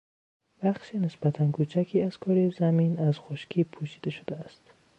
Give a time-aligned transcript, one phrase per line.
[0.63, 4.61] بخش نسبتا کوچکی از کرهی زمین از خشکی پوشیده شده است.